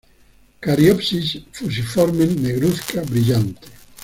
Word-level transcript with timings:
Cariopsis 0.63 1.29
fusiforme, 1.53 2.23
negruzca, 2.25 3.01
brillante. 3.03 3.67